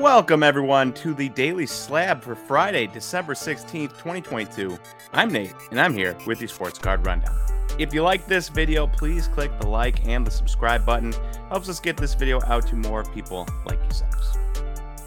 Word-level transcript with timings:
Welcome, 0.00 0.42
everyone, 0.42 0.94
to 0.94 1.12
the 1.12 1.28
Daily 1.28 1.66
Slab 1.66 2.22
for 2.22 2.34
Friday, 2.34 2.86
December 2.86 3.34
16th, 3.34 3.90
2022. 3.90 4.78
I'm 5.12 5.30
Nate, 5.30 5.52
and 5.70 5.78
I'm 5.78 5.92
here 5.92 6.16
with 6.26 6.40
your 6.40 6.48
Sports 6.48 6.78
Card 6.78 7.04
Rundown. 7.04 7.38
If 7.78 7.92
you 7.92 8.02
like 8.02 8.26
this 8.26 8.48
video, 8.48 8.86
please 8.86 9.28
click 9.28 9.50
the 9.60 9.68
like 9.68 10.06
and 10.06 10.26
the 10.26 10.30
subscribe 10.30 10.86
button. 10.86 11.12
Helps 11.50 11.68
us 11.68 11.80
get 11.80 11.98
this 11.98 12.14
video 12.14 12.40
out 12.46 12.66
to 12.68 12.76
more 12.76 13.04
people 13.12 13.46
like 13.66 13.78
yourselves. 13.78 14.38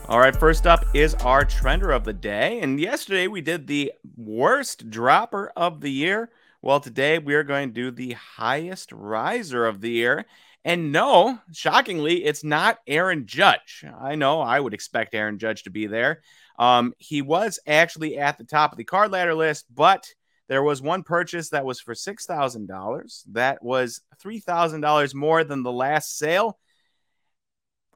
All 0.10 0.20
right, 0.20 0.36
first 0.36 0.68
up 0.68 0.86
is 0.94 1.16
our 1.16 1.44
trender 1.44 1.94
of 1.94 2.04
the 2.04 2.14
day. 2.14 2.60
And 2.60 2.80
yesterday 2.80 3.28
we 3.28 3.42
did 3.42 3.66
the 3.66 3.94
worst 4.16 4.92
dropper 4.92 5.52
of 5.56 5.82
the 5.82 5.90
year. 5.90 6.30
Well, 6.62 6.80
today 6.80 7.18
we 7.18 7.34
are 7.34 7.44
going 7.44 7.70
to 7.70 7.74
do 7.74 7.90
the 7.90 8.14
highest 8.14 8.92
riser 8.92 9.66
of 9.66 9.82
the 9.82 9.90
year. 9.90 10.28
And 10.66 10.94
no, 10.94 11.40
shockingly, 11.52 12.24
it's 12.24 12.44
not 12.44 12.80
Aaron 12.88 13.26
Judge. 13.26 13.84
I 14.00 14.16
know 14.16 14.40
I 14.40 14.60
would 14.60 14.74
expect 14.74 15.14
Aaron 15.14 15.38
Judge 15.38 15.64
to 15.64 15.70
be 15.70 15.88
there. 15.88 16.22
Um, 16.58 16.94
he 17.00 17.22
was 17.22 17.60
actually 17.68 18.18
at 18.18 18.38
the 18.38 18.46
top 18.46 18.72
of 18.72 18.78
the 18.78 18.86
card 18.86 19.12
ladder 19.12 19.36
list, 19.36 19.66
but 19.74 20.08
there 20.48 20.64
was 20.64 20.82
one 20.82 21.04
purchase 21.04 21.50
that 21.50 21.66
was 21.66 21.82
for 21.82 21.94
$6,000. 21.94 23.24
That 23.34 23.64
was 23.64 24.02
$3,000 24.24 25.14
more 25.14 25.44
than 25.44 25.64
the 25.64 25.72
last 25.72 26.18
sale. 26.18 26.58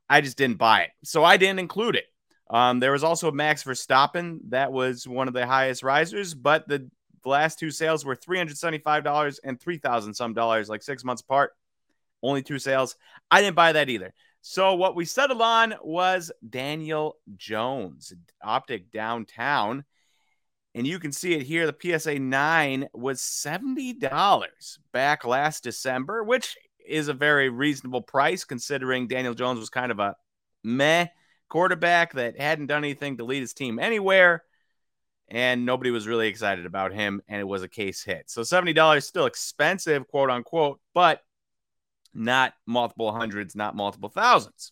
I 0.10 0.22
just 0.22 0.38
didn't 0.38 0.58
buy 0.58 0.82
it. 0.82 0.92
So 1.04 1.24
I 1.24 1.38
didn't 1.38 1.60
include 1.60 1.96
it. 1.96 2.06
Um, 2.50 2.80
there 2.80 2.94
was 2.94 3.04
also 3.04 3.30
a 3.30 3.34
Max 3.34 3.64
Verstappen. 3.64 4.40
That 4.50 4.72
was 4.72 5.08
one 5.08 5.28
of 5.28 5.34
the 5.34 5.46
highest 5.46 5.84
risers, 5.84 6.34
but 6.34 6.68
the, 6.68 6.90
the 7.24 7.30
last 7.30 7.60
two 7.60 7.72
sales 7.72 8.06
were 8.06 8.16
$375 8.16 9.40
and 9.44 9.60
3,000 9.60 10.14
some 10.14 10.34
dollars, 10.34 10.70
like 10.70 10.82
six 10.82 11.04
months 11.04 11.22
apart 11.22 11.54
only 12.22 12.42
two 12.42 12.60
sales. 12.60 12.96
I 13.32 13.42
didn't 13.42 13.56
buy 13.56 13.74
that 13.74 13.90
either. 13.90 14.14
So 14.42 14.76
what 14.76 14.96
we 14.96 15.06
settled 15.06 15.42
on 15.42 15.76
was 15.84 16.32
Daniel 16.48 17.18
Jones, 17.36 18.14
Optic 18.42 18.92
Downtown. 18.92 19.84
And 20.74 20.86
you 20.86 21.00
can 21.00 21.12
see 21.12 21.34
it 21.34 21.44
here. 21.44 21.70
The 21.70 22.00
PSA 22.00 22.20
9 22.20 22.88
was 22.94 23.20
$70 23.20 24.78
back 24.94 25.26
last 25.26 25.64
December, 25.64 26.24
which 26.24 26.56
is 26.88 27.08
a 27.08 27.14
very 27.14 27.50
reasonable 27.50 28.02
price 28.02 28.44
considering 28.46 29.08
Daniel 29.08 29.34
Jones 29.34 29.60
was 29.60 29.70
kind 29.70 29.92
of 29.92 30.00
a 30.00 30.16
meh 30.64 31.08
quarterback 31.50 32.14
that 32.14 32.40
hadn't 32.40 32.68
done 32.68 32.84
anything 32.84 33.18
to 33.18 33.26
lead 33.26 33.42
his 33.42 33.54
team 33.54 33.80
anywhere. 33.80 34.44
And 35.30 35.66
nobody 35.66 35.92
was 35.92 36.08
really 36.08 36.28
excited 36.28 36.66
about 36.66 36.94
him. 36.94 37.22
And 37.28 37.42
it 37.42 37.48
was 37.48 37.64
a 37.64 37.68
case 37.68 38.04
hit. 38.04 38.30
So 38.30 38.42
$70 38.42 39.04
still 39.04 39.26
expensive, 39.26 40.08
quote 40.08 40.30
unquote, 40.30 40.80
but 40.94 41.22
not 42.14 42.54
multiple 42.66 43.12
hundreds, 43.12 43.56
not 43.56 43.76
multiple 43.76 44.10
thousands. 44.10 44.72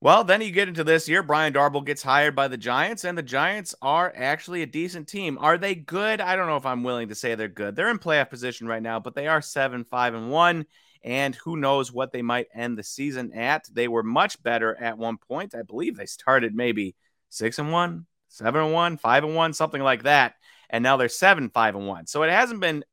Well, 0.00 0.22
then 0.22 0.42
you 0.42 0.50
get 0.50 0.68
into 0.68 0.84
this 0.84 1.08
year. 1.08 1.22
Brian 1.22 1.54
Daboll 1.54 1.82
gets 1.82 2.02
hired 2.02 2.36
by 2.36 2.48
the 2.48 2.58
Giants, 2.58 3.04
and 3.04 3.16
the 3.16 3.22
Giants 3.22 3.74
are 3.80 4.12
actually 4.14 4.60
a 4.60 4.66
decent 4.66 5.08
team. 5.08 5.38
Are 5.40 5.56
they 5.56 5.74
good? 5.74 6.20
I 6.20 6.36
don't 6.36 6.46
know 6.46 6.58
if 6.58 6.66
I'm 6.66 6.82
willing 6.82 7.08
to 7.08 7.14
say 7.14 7.34
they're 7.34 7.48
good. 7.48 7.74
They're 7.74 7.88
in 7.88 7.98
playoff 7.98 8.28
position 8.28 8.66
right 8.66 8.82
now, 8.82 9.00
but 9.00 9.14
they 9.14 9.28
are 9.28 9.40
seven, 9.40 9.82
five, 9.82 10.12
and 10.12 10.30
one. 10.30 10.66
And 11.02 11.34
who 11.34 11.56
knows 11.56 11.90
what 11.90 12.12
they 12.12 12.20
might 12.20 12.48
end 12.54 12.76
the 12.76 12.82
season 12.82 13.32
at? 13.32 13.66
They 13.72 13.88
were 13.88 14.02
much 14.02 14.42
better 14.42 14.76
at 14.78 14.98
one 14.98 15.16
point. 15.16 15.54
I 15.54 15.62
believe 15.62 15.96
they 15.96 16.06
started 16.06 16.54
maybe 16.54 16.96
six 17.30 17.58
and 17.58 17.72
one, 17.72 18.04
seven 18.28 18.60
and 18.60 18.72
one, 18.74 18.98
five 18.98 19.24
and 19.24 19.34
one, 19.34 19.54
something 19.54 19.82
like 19.82 20.02
that. 20.02 20.34
And 20.68 20.82
now 20.82 20.98
they're 20.98 21.08
seven, 21.08 21.48
five, 21.48 21.76
and 21.76 21.86
one. 21.86 22.06
So 22.06 22.22
it 22.24 22.30
hasn't 22.30 22.60
been 22.60 22.84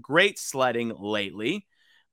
great 0.00 0.38
sledding 0.38 0.92
lately. 0.96 1.66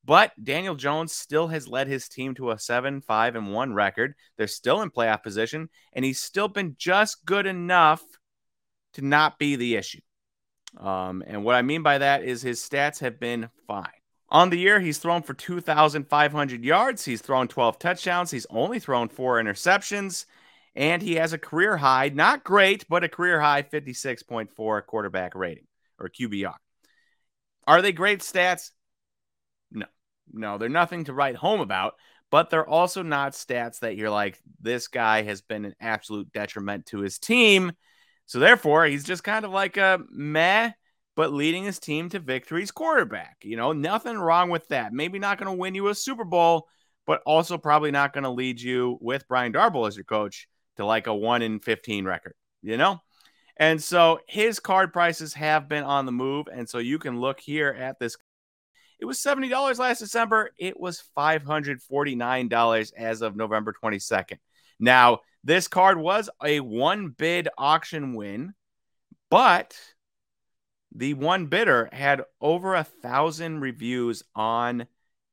But 0.08 0.32
Daniel 0.42 0.76
Jones 0.76 1.12
still 1.12 1.48
has 1.50 1.68
led 1.68 1.88
his 1.88 2.08
team 2.08 2.34
to 2.36 2.52
a 2.52 2.58
7 2.58 3.02
5 3.02 3.36
and 3.36 3.54
1 3.54 3.74
record. 3.74 4.16
They're 4.38 4.48
still 4.48 4.82
in 4.82 4.90
playoff 4.90 5.22
position, 5.22 5.68
and 5.92 6.06
he's 6.06 6.22
still 6.22 6.48
been 6.48 6.76
just 6.80 7.26
good 7.26 7.46
enough 7.46 8.02
to 8.94 9.02
not 9.02 9.38
be 9.38 9.58
the 9.58 9.76
issue. 9.76 10.00
Um, 10.80 11.24
and 11.28 11.44
what 11.44 11.56
I 11.56 11.62
mean 11.62 11.84
by 11.84 11.98
that 11.98 12.24
is 12.24 12.42
his 12.42 12.62
stats 12.62 13.00
have 13.02 13.20
been 13.20 13.50
fine. 13.68 13.90
On 14.30 14.50
the 14.50 14.58
year, 14.58 14.80
he's 14.80 14.98
thrown 14.98 15.24
for 15.24 15.34
2,500 15.34 16.64
yards. 16.64 17.04
He's 17.04 17.22
thrown 17.22 17.50
12 17.50 17.78
touchdowns. 17.78 18.32
He's 18.32 18.48
only 18.50 18.80
thrown 18.80 19.10
four 19.10 19.42
interceptions. 19.42 20.26
And 20.74 21.02
he 21.02 21.16
has 21.16 21.34
a 21.34 21.38
career 21.38 21.76
high, 21.76 22.10
not 22.14 22.46
great, 22.46 22.88
but 22.88 23.04
a 23.04 23.10
career 23.10 23.42
high 23.42 23.64
56.4 23.64 24.86
quarterback 24.86 25.36
rating 25.36 25.68
or 26.00 26.08
QBR. 26.08 26.56
Are 27.66 27.82
they 27.82 27.92
great 27.92 28.20
stats? 28.22 28.72
No. 30.32 30.58
They're 30.58 30.70
nothing 30.70 31.06
to 31.06 31.14
write 31.14 31.36
home 31.36 31.60
about, 31.60 31.94
but 32.30 32.50
they're 32.50 32.68
also 32.68 33.04
not 33.04 33.34
stats 33.34 33.80
that 33.80 33.96
you're 33.96 34.10
like, 34.10 34.40
this 34.62 34.88
guy 34.88 35.24
has 35.24 35.42
been 35.42 35.66
an 35.66 35.76
absolute 35.80 36.32
detriment 36.32 36.86
to 36.88 37.00
his 37.00 37.20
team. 37.20 37.72
So 38.26 38.40
therefore, 38.40 38.86
he's 38.86 39.06
just 39.06 39.24
kind 39.24 39.46
of 39.46 39.52
like 39.52 39.78
a 39.78 40.00
meh, 40.10 40.72
but 41.16 41.32
leading 41.32 41.64
his 41.64 41.80
team 41.80 42.10
to 42.10 42.20
victories 42.20 42.72
quarterback. 42.72 43.38
You 43.44 43.56
know, 43.56 43.72
nothing 43.72 44.18
wrong 44.18 44.50
with 44.50 44.68
that. 44.68 44.94
Maybe 44.94 45.20
not 45.20 45.38
going 45.38 45.50
to 45.52 45.58
win 45.58 45.76
you 45.76 45.88
a 45.88 45.96
Super 45.96 46.26
Bowl, 46.26 46.68
but 47.06 47.22
also 47.26 47.58
probably 47.58 47.92
not 47.92 48.12
going 48.12 48.26
to 48.26 48.30
lead 48.30 48.60
you 48.60 48.98
with 49.00 49.28
Brian 49.30 49.54
Daboll 49.54 49.88
as 49.88 49.96
your 49.96 50.04
coach 50.04 50.48
to 50.76 50.86
like 50.86 51.08
a 51.08 51.16
1 51.16 51.42
in 51.42 51.60
15 51.60 52.06
record, 52.06 52.34
you 52.62 52.76
know? 52.76 53.00
And 53.56 53.82
so 53.82 54.20
his 54.28 54.60
card 54.60 54.94
prices 54.94 55.34
have 55.34 55.68
been 55.68 55.84
on 55.84 56.06
the 56.06 56.12
move. 56.12 56.48
And 56.52 56.70
so 56.70 56.78
you 56.78 57.00
can 57.00 57.20
look 57.20 57.40
here 57.40 57.70
at 57.70 57.98
this 57.98 58.18
it 59.00 59.06
was 59.06 59.20
$70 59.20 59.80
last 59.80 60.00
December. 60.00 60.52
It 60.58 60.80
was 60.80 61.04
$549 61.18 62.94
as 62.98 63.22
of 63.22 63.36
November 63.36 63.74
22nd. 63.84 64.38
Now, 64.80 65.20
this 65.44 65.68
card 65.68 65.98
was 65.98 66.30
a 66.44 66.60
one 66.60 67.10
bid 67.10 67.48
auction 67.58 68.16
win, 68.16 68.54
but 69.30 69.78
the 70.96 71.14
one 71.14 71.46
bidder 71.48 71.90
had 71.92 72.24
over 72.42 72.76
a 72.76 72.84
thousand 72.84 73.62
reviews 73.62 74.24
on 74.36 74.88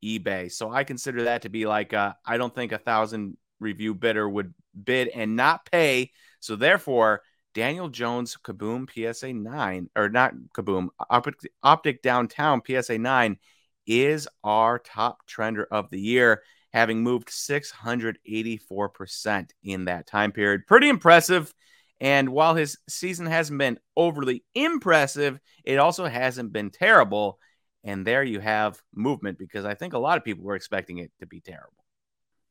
eBay. 0.04 0.52
So 0.52 0.70
I 0.70 0.84
consider 0.84 1.24
that 1.24 1.42
to 1.42 1.48
be 1.48 1.66
like 1.66 1.94
uh, 1.94 2.12
I 2.24 2.36
don't 2.36 2.54
think 2.54 2.72
a 2.72 2.78
thousand 2.78 3.36
review 3.60 3.94
bidder 3.94 4.28
would 4.28 4.52
bid 4.82 5.08
and 5.08 5.36
not 5.36 5.70
pay. 5.70 6.12
So 6.40 6.56
therefore, 6.56 7.22
Daniel 7.54 7.88
Jones 7.88 8.36
Kaboom 8.42 8.90
PSA 8.90 9.32
9 9.32 9.88
or 9.96 10.08
not 10.08 10.34
Kaboom 10.52 10.88
Optic, 11.08 11.36
Optic 11.62 12.02
Downtown 12.02 12.60
PSA 12.66 12.98
9 12.98 13.38
is 13.86 14.26
our 14.42 14.80
top 14.80 15.18
trender 15.28 15.66
of 15.70 15.88
the 15.90 16.00
year, 16.00 16.42
having 16.72 17.02
moved 17.02 17.28
684% 17.28 19.50
in 19.62 19.84
that 19.84 20.08
time 20.08 20.32
period. 20.32 20.66
Pretty 20.66 20.88
impressive. 20.88 21.54
And 22.00 22.30
while 22.30 22.56
his 22.56 22.76
season 22.88 23.26
hasn't 23.26 23.60
been 23.60 23.78
overly 23.96 24.42
impressive, 24.54 25.38
it 25.62 25.78
also 25.78 26.06
hasn't 26.06 26.52
been 26.52 26.70
terrible. 26.70 27.38
And 27.84 28.04
there 28.04 28.24
you 28.24 28.40
have 28.40 28.82
movement 28.92 29.38
because 29.38 29.64
I 29.64 29.74
think 29.74 29.94
a 29.94 29.98
lot 29.98 30.18
of 30.18 30.24
people 30.24 30.44
were 30.44 30.56
expecting 30.56 30.98
it 30.98 31.12
to 31.20 31.26
be 31.26 31.40
terrible. 31.40 31.83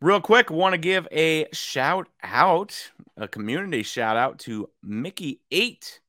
Real 0.03 0.19
quick, 0.19 0.51
want 0.51 0.73
to 0.73 0.77
give 0.77 1.07
a 1.13 1.47
shout 1.53 2.09
out, 2.21 2.91
a 3.15 3.25
community 3.25 3.83
shout 3.83 4.17
out 4.17 4.37
to 4.39 4.69
Mickey8 4.85 5.99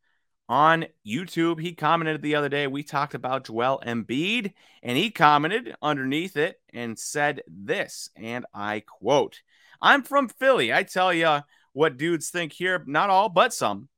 on 0.48 0.86
YouTube. 1.06 1.60
He 1.60 1.74
commented 1.74 2.20
the 2.20 2.34
other 2.34 2.48
day, 2.48 2.66
we 2.66 2.82
talked 2.82 3.14
about 3.14 3.46
Joel 3.46 3.80
Embiid, 3.86 4.52
and 4.82 4.98
he 4.98 5.12
commented 5.12 5.76
underneath 5.80 6.36
it 6.36 6.60
and 6.72 6.98
said 6.98 7.42
this, 7.46 8.10
and 8.16 8.44
I 8.52 8.80
quote, 8.80 9.42
I'm 9.80 10.02
from 10.02 10.28
Philly. 10.28 10.72
I 10.72 10.82
tell 10.82 11.14
you 11.14 11.38
what 11.72 11.96
dudes 11.96 12.30
think 12.30 12.52
here, 12.52 12.82
not 12.88 13.10
all, 13.10 13.28
but 13.28 13.54
some. 13.54 13.88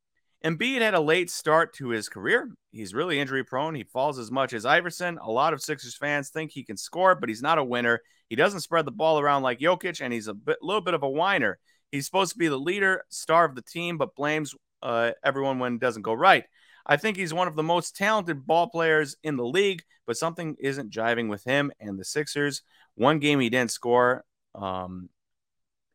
Embiid 0.46 0.80
had 0.80 0.94
a 0.94 1.00
late 1.00 1.28
start 1.28 1.74
to 1.74 1.88
his 1.88 2.08
career. 2.08 2.48
He's 2.70 2.94
really 2.94 3.18
injury 3.18 3.42
prone. 3.42 3.74
He 3.74 3.82
falls 3.82 4.16
as 4.16 4.30
much 4.30 4.52
as 4.52 4.64
Iverson. 4.64 5.18
A 5.18 5.28
lot 5.28 5.52
of 5.52 5.60
Sixers 5.60 5.96
fans 5.96 6.28
think 6.28 6.52
he 6.52 6.62
can 6.62 6.76
score, 6.76 7.16
but 7.16 7.28
he's 7.28 7.42
not 7.42 7.58
a 7.58 7.64
winner. 7.64 8.00
He 8.28 8.36
doesn't 8.36 8.60
spread 8.60 8.84
the 8.84 8.92
ball 8.92 9.18
around 9.18 9.42
like 9.42 9.58
Jokic, 9.58 10.00
and 10.00 10.12
he's 10.12 10.28
a 10.28 10.34
bit, 10.34 10.58
little 10.62 10.80
bit 10.80 10.94
of 10.94 11.02
a 11.02 11.08
whiner. 11.08 11.58
He's 11.90 12.06
supposed 12.06 12.32
to 12.32 12.38
be 12.38 12.46
the 12.46 12.56
leader, 12.56 13.02
star 13.08 13.44
of 13.44 13.56
the 13.56 13.62
team, 13.62 13.98
but 13.98 14.14
blames 14.14 14.54
uh, 14.82 15.12
everyone 15.24 15.58
when 15.58 15.74
it 15.74 15.80
doesn't 15.80 16.02
go 16.02 16.12
right. 16.12 16.44
I 16.86 16.96
think 16.96 17.16
he's 17.16 17.34
one 17.34 17.48
of 17.48 17.56
the 17.56 17.64
most 17.64 17.96
talented 17.96 18.46
ball 18.46 18.68
players 18.68 19.16
in 19.24 19.36
the 19.36 19.44
league, 19.44 19.82
but 20.06 20.16
something 20.16 20.54
isn't 20.60 20.92
jiving 20.92 21.28
with 21.28 21.42
him 21.42 21.72
and 21.80 21.98
the 21.98 22.04
Sixers. 22.04 22.62
One 22.94 23.18
game 23.18 23.40
he 23.40 23.50
didn't 23.50 23.72
score 23.72 24.24
um, 24.54 25.08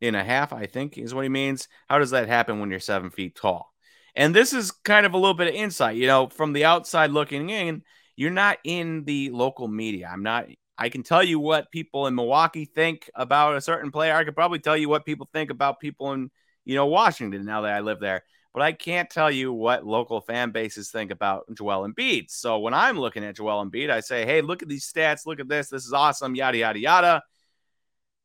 in 0.02 0.14
a 0.14 0.22
half, 0.22 0.52
I 0.52 0.66
think 0.66 0.98
is 0.98 1.14
what 1.14 1.22
he 1.22 1.30
means. 1.30 1.68
How 1.88 1.98
does 1.98 2.10
that 2.10 2.28
happen 2.28 2.60
when 2.60 2.68
you're 2.68 2.80
seven 2.80 3.10
feet 3.10 3.34
tall? 3.34 3.71
And 4.14 4.34
this 4.34 4.52
is 4.52 4.70
kind 4.70 5.06
of 5.06 5.14
a 5.14 5.18
little 5.18 5.34
bit 5.34 5.48
of 5.48 5.54
insight, 5.54 5.96
you 5.96 6.06
know, 6.06 6.28
from 6.28 6.52
the 6.52 6.64
outside 6.64 7.10
looking 7.10 7.50
in. 7.50 7.82
You're 8.16 8.30
not 8.30 8.58
in 8.64 9.04
the 9.04 9.30
local 9.30 9.68
media. 9.68 10.10
I'm 10.12 10.22
not. 10.22 10.46
I 10.76 10.88
can 10.88 11.02
tell 11.02 11.22
you 11.22 11.38
what 11.38 11.70
people 11.70 12.06
in 12.06 12.14
Milwaukee 12.14 12.66
think 12.66 13.08
about 13.14 13.56
a 13.56 13.60
certain 13.60 13.90
player. 13.90 14.14
I 14.14 14.24
could 14.24 14.34
probably 14.34 14.58
tell 14.58 14.76
you 14.76 14.88
what 14.88 15.06
people 15.06 15.28
think 15.32 15.50
about 15.50 15.80
people 15.80 16.12
in, 16.12 16.30
you 16.64 16.74
know, 16.74 16.86
Washington 16.86 17.44
now 17.44 17.62
that 17.62 17.72
I 17.72 17.80
live 17.80 18.00
there 18.00 18.22
but 18.52 18.62
I 18.62 18.72
can't 18.72 19.08
tell 19.08 19.30
you 19.30 19.52
what 19.52 19.86
local 19.86 20.20
fan 20.20 20.50
bases 20.50 20.90
think 20.90 21.10
about 21.10 21.44
Joel 21.54 21.88
Embiid. 21.88 22.30
So 22.30 22.58
when 22.58 22.74
I'm 22.74 22.98
looking 22.98 23.24
at 23.24 23.36
Joel 23.36 23.64
Embiid, 23.64 23.90
I 23.90 24.00
say, 24.00 24.26
hey, 24.26 24.42
look 24.42 24.62
at 24.62 24.68
these 24.68 24.90
stats, 24.90 25.24
look 25.26 25.40
at 25.40 25.48
this, 25.48 25.68
this 25.68 25.86
is 25.86 25.92
awesome, 25.92 26.34
yada, 26.34 26.58
yada, 26.58 26.78
yada. 26.78 27.22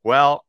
Well, 0.03 0.45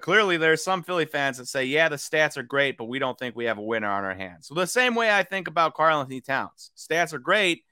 clearly, 0.00 0.36
there's 0.36 0.62
some 0.62 0.82
Philly 0.82 1.06
fans 1.06 1.38
that 1.38 1.46
say, 1.46 1.64
yeah, 1.64 1.88
the 1.88 1.96
stats 1.96 2.36
are 2.36 2.42
great, 2.42 2.76
but 2.76 2.86
we 2.86 2.98
don't 2.98 3.18
think 3.18 3.34
we 3.34 3.46
have 3.46 3.58
a 3.58 3.62
winner 3.62 3.90
on 3.90 4.04
our 4.04 4.14
hands. 4.14 4.48
So, 4.48 4.54
the 4.54 4.66
same 4.66 4.94
way 4.94 5.10
I 5.10 5.22
think 5.22 5.48
about 5.48 5.74
Karl-Anthony 5.74 6.20
Towns. 6.20 6.70
Stats 6.76 7.12
are 7.12 7.18
great, 7.18 7.64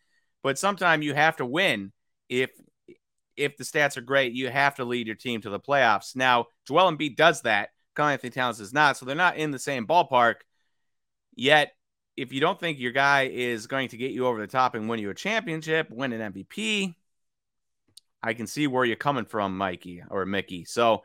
but 0.43 0.59
sometimes 0.59 1.05
you 1.05 1.15
have 1.15 1.37
to 1.37 1.47
win 1.47 1.93
if 2.29 2.51
if 3.37 3.57
the 3.57 3.65
stats 3.65 3.97
are 3.97 4.03
great, 4.03 4.33
you 4.33 4.49
have 4.49 4.77
to 4.77 4.85
lead 4.85 5.07
your 5.07 5.17
team 5.17 5.43
to 5.43 5.51
the 5.51 5.61
playoffs. 5.61 6.17
Now, 6.17 6.47
Joel 6.67 6.91
Embiid 6.91 7.17
does 7.17 7.43
that. 7.43 7.69
Karl-Anthony 7.95 8.31
Towns 8.31 8.59
does 8.59 8.73
not. 8.73 8.97
So 8.97 9.05
they're 9.05 9.15
not 9.15 9.37
in 9.37 9.51
the 9.51 9.59
same 9.59 9.87
ballpark. 9.87 10.37
Yet, 11.35 11.73
if 12.17 12.33
you 12.33 12.41
don't 12.41 12.59
think 12.59 12.79
your 12.79 12.93
guy 12.93 13.25
is 13.25 13.67
going 13.67 13.91
to 13.91 13.97
get 13.99 14.13
you 14.13 14.27
over 14.27 14.41
the 14.41 14.47
top 14.47 14.75
and 14.75 14.89
win 14.89 15.01
you 15.01 15.11
a 15.11 15.15
championship, 15.15 15.91
win 15.91 16.13
an 16.13 16.33
MVP, 16.33 16.95
I 18.23 18.35
can 18.35 18.47
see 18.47 18.67
where 18.67 18.85
you're 18.85 18.97
coming 18.97 19.27
from, 19.27 19.57
Mikey 19.57 20.03
or 20.09 20.25
Mickey. 20.25 20.65
So 20.65 21.05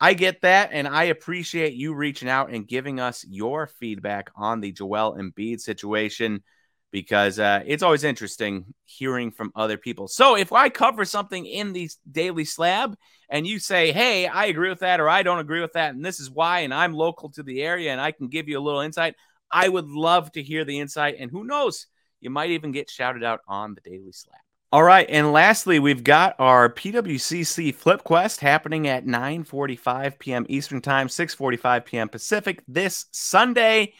I 0.00 0.14
get 0.14 0.40
that, 0.42 0.70
and 0.72 0.88
I 0.88 1.04
appreciate 1.04 1.74
you 1.74 1.94
reaching 1.94 2.28
out 2.28 2.50
and 2.50 2.66
giving 2.66 3.00
us 3.00 3.24
your 3.28 3.66
feedback 3.66 4.30
on 4.34 4.60
the 4.60 4.72
Joel 4.72 5.16
Embiid 5.18 5.60
situation 5.60 6.42
because 6.90 7.38
uh, 7.38 7.62
it's 7.66 7.82
always 7.82 8.02
interesting 8.02 8.64
hearing 8.84 9.30
from 9.30 9.52
other 9.54 9.76
people. 9.76 10.08
So 10.08 10.36
if 10.36 10.52
I 10.52 10.68
cover 10.70 11.04
something 11.04 11.46
in 11.46 11.72
the 11.72 11.88
daily 12.10 12.44
slab 12.44 12.96
and 13.28 13.46
you 13.46 13.58
say, 13.58 13.92
hey, 13.92 14.26
I 14.26 14.46
agree 14.46 14.70
with 14.70 14.80
that 14.80 15.00
or 15.00 15.08
I 15.08 15.22
don't 15.22 15.38
agree 15.38 15.60
with 15.60 15.74
that, 15.74 15.94
and 15.94 16.04
this 16.04 16.18
is 16.18 16.30
why, 16.30 16.60
and 16.60 16.74
I'm 16.74 16.92
local 16.92 17.30
to 17.32 17.42
the 17.42 17.62
area 17.62 17.92
and 17.92 18.00
I 18.00 18.10
can 18.12 18.28
give 18.28 18.48
you 18.48 18.58
a 18.58 18.60
little 18.60 18.80
insight, 18.80 19.14
I 19.52 19.68
would 19.68 19.88
love 19.88 20.32
to 20.32 20.42
hear 20.42 20.64
the 20.64 20.80
insight. 20.80 21.16
And 21.18 21.30
who 21.30 21.44
knows, 21.44 21.86
you 22.20 22.30
might 22.30 22.50
even 22.50 22.72
get 22.72 22.90
shouted 22.90 23.22
out 23.22 23.40
on 23.46 23.74
the 23.74 23.88
daily 23.88 24.12
slab. 24.12 24.40
All 24.72 24.84
right, 24.84 25.06
and 25.08 25.32
lastly, 25.32 25.80
we've 25.80 26.04
got 26.04 26.36
our 26.38 26.72
PWCC 26.72 27.74
Flip 27.74 28.04
Quest 28.04 28.38
happening 28.38 28.86
at 28.86 29.04
9:45 29.04 30.16
p.m. 30.20 30.46
Eastern 30.48 30.80
Time, 30.80 31.08
6:45 31.08 31.84
p.m. 31.84 32.08
Pacific 32.08 32.62
this 32.68 33.06
Sunday. 33.10 33.94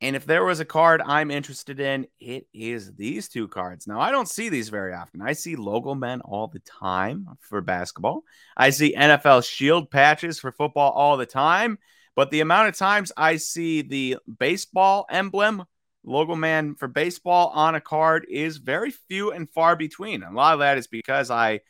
And 0.00 0.16
if 0.16 0.24
there 0.24 0.42
was 0.42 0.60
a 0.60 0.64
card 0.64 1.02
I'm 1.04 1.30
interested 1.30 1.80
in, 1.80 2.06
it 2.18 2.46
is 2.54 2.94
these 2.94 3.28
two 3.28 3.46
cards. 3.46 3.86
Now, 3.86 4.00
I 4.00 4.10
don't 4.10 4.28
see 4.28 4.48
these 4.48 4.70
very 4.70 4.94
often. 4.94 5.20
I 5.20 5.34
see 5.34 5.54
logo 5.54 5.94
men 5.94 6.22
all 6.22 6.46
the 6.46 6.60
time 6.60 7.26
for 7.40 7.60
basketball. 7.60 8.22
I 8.56 8.70
see 8.70 8.94
NFL 8.94 9.46
shield 9.46 9.90
patches 9.90 10.38
for 10.38 10.50
football 10.50 10.92
all 10.92 11.18
the 11.18 11.26
time. 11.26 11.78
But 12.16 12.30
the 12.30 12.40
amount 12.40 12.68
of 12.68 12.76
times 12.76 13.12
I 13.18 13.36
see 13.36 13.82
the 13.82 14.16
baseball 14.38 15.04
emblem, 15.10 15.64
logo 16.08 16.34
man 16.34 16.74
for 16.74 16.88
baseball 16.88 17.48
on 17.48 17.74
a 17.74 17.80
card 17.80 18.26
is 18.28 18.56
very 18.58 18.90
few 18.90 19.32
and 19.32 19.48
far 19.50 19.76
between. 19.76 20.22
a 20.22 20.32
lot 20.32 20.54
of 20.54 20.60
that 20.60 20.78
is 20.78 20.86
because 20.86 21.30
I 21.30 21.60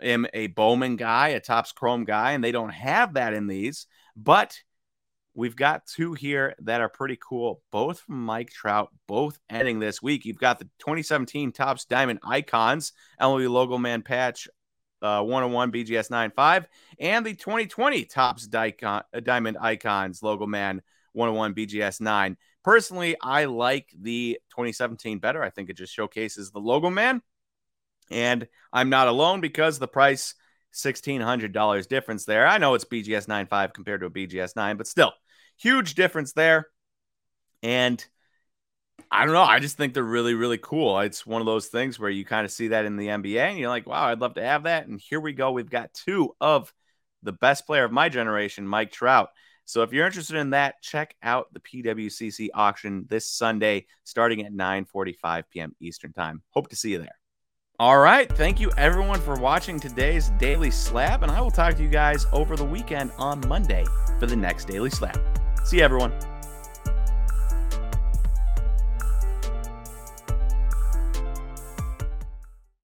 am 0.00 0.26
a 0.34 0.48
Bowman 0.48 0.96
guy, 0.96 1.28
a 1.28 1.40
Topps 1.40 1.72
Chrome 1.72 2.04
guy, 2.04 2.32
and 2.32 2.42
they 2.42 2.52
don't 2.52 2.70
have 2.70 3.14
that 3.14 3.34
in 3.34 3.46
these. 3.46 3.86
But 4.16 4.58
We've 5.34 5.56
got 5.56 5.86
two 5.86 6.12
here 6.12 6.54
that 6.60 6.82
are 6.82 6.90
pretty 6.90 7.16
cool, 7.16 7.62
both 7.70 8.00
from 8.00 8.22
Mike 8.22 8.50
Trout, 8.50 8.90
both 9.08 9.38
ending 9.48 9.78
this 9.78 10.02
week. 10.02 10.26
You've 10.26 10.38
got 10.38 10.58
the 10.58 10.66
2017 10.80 11.52
Topps 11.52 11.86
Diamond 11.86 12.18
Icons, 12.22 12.92
MLB 13.18 13.48
Logo 13.48 13.78
Man 13.78 14.02
Patch 14.02 14.46
uh, 15.00 15.22
101 15.22 15.72
BGS 15.72 16.10
95, 16.10 16.66
and 16.98 17.24
the 17.24 17.34
2020 17.34 18.04
Topps 18.04 18.46
Dicon, 18.46 19.02
uh, 19.14 19.20
Diamond 19.20 19.56
Icons 19.58 20.22
Logo 20.22 20.46
Man 20.46 20.82
101 21.14 21.54
BGS 21.54 22.00
9. 22.02 22.36
Personally, 22.64 23.16
I 23.20 23.46
like 23.46 23.92
the 23.98 24.38
2017 24.50 25.18
better. 25.18 25.42
I 25.42 25.50
think 25.50 25.68
it 25.68 25.76
just 25.76 25.92
showcases 25.92 26.50
the 26.50 26.60
Logo 26.60 26.90
Man. 26.90 27.22
And 28.10 28.46
I'm 28.72 28.90
not 28.90 29.08
alone 29.08 29.40
because 29.40 29.78
the 29.78 29.88
price 29.88 30.34
$1,600 30.74 31.88
difference 31.88 32.24
there. 32.24 32.46
I 32.46 32.58
know 32.58 32.74
it's 32.74 32.84
BGS 32.84 33.26
9.5 33.26 33.74
compared 33.74 34.00
to 34.00 34.06
a 34.06 34.10
BGS 34.10 34.56
9, 34.56 34.76
but 34.76 34.86
still, 34.86 35.12
huge 35.56 35.94
difference 35.94 36.32
there. 36.32 36.68
And 37.62 38.04
I 39.10 39.24
don't 39.24 39.34
know. 39.34 39.42
I 39.42 39.58
just 39.58 39.76
think 39.76 39.94
they're 39.94 40.02
really, 40.02 40.34
really 40.34 40.58
cool. 40.58 41.00
It's 41.00 41.26
one 41.26 41.42
of 41.42 41.46
those 41.46 41.66
things 41.66 41.98
where 41.98 42.10
you 42.10 42.24
kind 42.24 42.44
of 42.44 42.50
see 42.50 42.68
that 42.68 42.84
in 42.84 42.96
the 42.96 43.08
NBA 43.08 43.40
and 43.40 43.58
you're 43.58 43.68
like, 43.68 43.86
wow, 43.86 44.04
I'd 44.04 44.20
love 44.20 44.34
to 44.34 44.42
have 44.42 44.64
that. 44.64 44.86
And 44.86 45.00
here 45.00 45.20
we 45.20 45.32
go. 45.32 45.52
We've 45.52 45.68
got 45.68 45.92
two 45.92 46.34
of 46.40 46.72
the 47.22 47.32
best 47.32 47.66
player 47.66 47.84
of 47.84 47.92
my 47.92 48.08
generation, 48.08 48.66
Mike 48.66 48.90
Trout. 48.90 49.30
So 49.64 49.82
if 49.82 49.92
you're 49.92 50.06
interested 50.06 50.36
in 50.36 50.50
that, 50.50 50.82
check 50.82 51.14
out 51.22 51.52
the 51.52 51.60
PWCC 51.60 52.48
auction 52.54 53.06
this 53.08 53.26
Sunday 53.26 53.86
starting 54.04 54.44
at 54.44 54.52
9:45 54.52 55.44
p.m. 55.50 55.74
Eastern 55.80 56.12
Time. 56.12 56.42
Hope 56.50 56.68
to 56.68 56.76
see 56.76 56.90
you 56.92 56.98
there. 56.98 57.18
All 57.78 57.98
right. 57.98 58.30
Thank 58.30 58.60
you, 58.60 58.70
everyone, 58.76 59.20
for 59.20 59.34
watching 59.34 59.80
today's 59.80 60.30
Daily 60.38 60.70
Slab 60.70 61.22
And 61.22 61.32
I 61.32 61.40
will 61.40 61.50
talk 61.50 61.74
to 61.76 61.82
you 61.82 61.88
guys 61.88 62.26
over 62.32 62.54
the 62.54 62.64
weekend 62.64 63.10
on 63.18 63.40
Monday 63.48 63.84
for 64.20 64.26
the 64.26 64.36
next 64.36 64.66
Daily 64.66 64.90
Slab. 64.90 65.20
See 65.64 65.78
you, 65.78 65.82
everyone. 65.82 66.12